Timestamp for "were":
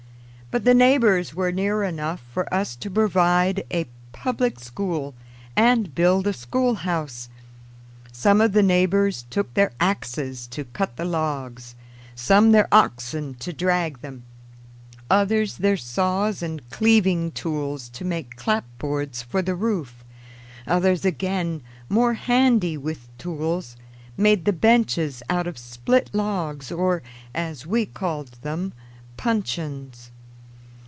1.33-1.53